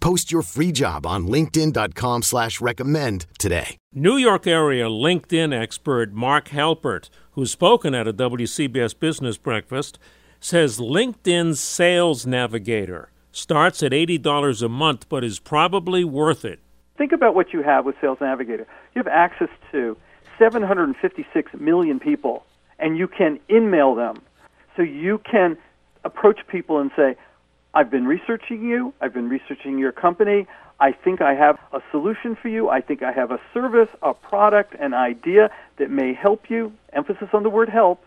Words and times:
Post 0.00 0.32
your 0.32 0.42
free 0.42 0.72
job 0.72 1.06
on 1.06 1.26
linkedin.com 1.26 2.22
slash 2.22 2.60
recommend 2.60 3.26
today. 3.38 3.76
New 3.92 4.16
York 4.16 4.46
area 4.46 4.86
LinkedIn 4.86 5.52
expert 5.52 6.12
Mark 6.12 6.48
Halpert, 6.48 7.10
who's 7.32 7.50
spoken 7.50 7.94
at 7.94 8.08
a 8.08 8.12
WCBS 8.12 8.98
Business 8.98 9.36
Breakfast, 9.36 9.98
says 10.40 10.78
LinkedIn 10.78 11.56
Sales 11.56 12.26
Navigator 12.26 13.10
starts 13.30 13.82
at 13.82 13.92
$80 13.92 14.62
a 14.62 14.68
month 14.68 15.08
but 15.08 15.22
is 15.22 15.38
probably 15.38 16.02
worth 16.02 16.44
it. 16.44 16.60
Think 16.96 17.12
about 17.12 17.34
what 17.34 17.52
you 17.52 17.62
have 17.62 17.84
with 17.84 17.94
Sales 18.00 18.18
Navigator. 18.20 18.66
You 18.94 19.00
have 19.00 19.06
access 19.06 19.48
to 19.72 19.96
756 20.38 21.52
million 21.60 22.00
people, 22.00 22.44
and 22.78 22.96
you 22.96 23.06
can 23.06 23.38
email 23.50 23.94
them. 23.94 24.22
So 24.76 24.82
you 24.82 25.18
can 25.18 25.56
approach 26.04 26.40
people 26.48 26.78
and 26.78 26.90
say, 26.96 27.16
I've 27.74 27.90
been 27.90 28.06
researching 28.06 28.62
you, 28.62 28.92
I've 29.00 29.14
been 29.14 29.28
researching 29.28 29.78
your 29.78 29.92
company. 29.92 30.46
I 30.80 30.92
think 30.92 31.20
I 31.20 31.34
have 31.34 31.58
a 31.72 31.80
solution 31.90 32.36
for 32.40 32.48
you. 32.48 32.70
I 32.70 32.80
think 32.80 33.02
I 33.02 33.12
have 33.12 33.30
a 33.30 33.38
service, 33.52 33.90
a 34.02 34.14
product, 34.14 34.74
an 34.80 34.94
idea 34.94 35.50
that 35.76 35.90
may 35.90 36.14
help 36.14 36.48
you. 36.48 36.72
Emphasis 36.94 37.28
on 37.34 37.42
the 37.42 37.50
word 37.50 37.68
help. 37.68 38.02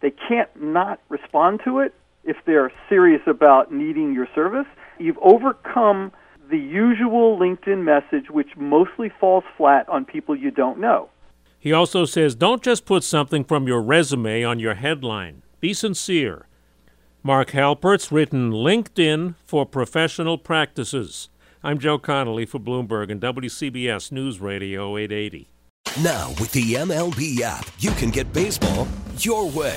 They 0.00 0.10
can't 0.10 0.50
not 0.60 1.00
respond 1.08 1.60
to 1.64 1.78
it 1.78 1.94
if 2.24 2.36
they're 2.46 2.72
serious 2.88 3.22
about 3.26 3.72
needing 3.72 4.12
your 4.12 4.26
service. 4.34 4.66
You've 4.98 5.18
overcome 5.18 6.12
the 6.50 6.58
usual 6.58 7.38
LinkedIn 7.38 7.84
message, 7.84 8.28
which 8.28 8.56
mostly 8.56 9.08
falls 9.20 9.44
flat 9.56 9.88
on 9.88 10.04
people 10.04 10.34
you 10.34 10.50
don't 10.50 10.80
know. 10.80 11.08
He 11.60 11.72
also 11.72 12.04
says 12.06 12.34
don't 12.34 12.62
just 12.62 12.86
put 12.86 13.04
something 13.04 13.44
from 13.44 13.68
your 13.68 13.80
resume 13.80 14.42
on 14.42 14.58
your 14.58 14.74
headline. 14.74 15.42
Be 15.60 15.74
sincere. 15.74 16.46
Mark 17.22 17.50
Halpert's 17.50 18.10
written 18.10 18.50
LinkedIn 18.50 19.34
for 19.44 19.66
Professional 19.66 20.38
Practices. 20.38 21.28
I'm 21.62 21.78
Joe 21.78 21.98
Connolly 21.98 22.46
for 22.46 22.58
Bloomberg 22.58 23.12
and 23.12 23.20
WCBS 23.20 24.10
News 24.10 24.40
Radio 24.40 24.96
880. 24.96 25.50
Now, 26.02 26.30
with 26.40 26.50
the 26.52 26.74
MLB 26.74 27.42
app, 27.42 27.68
you 27.78 27.90
can 27.90 28.08
get 28.08 28.32
baseball 28.32 28.88
your 29.18 29.50
way. 29.50 29.76